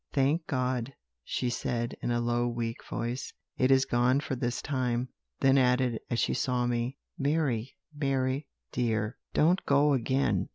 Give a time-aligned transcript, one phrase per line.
[0.13, 5.09] "'Thank God,' she said, in a low, weak voice, 'it is gone for this time;'
[5.41, 10.49] then added, as she saw me, 'Mary, Mary dear, don't go again.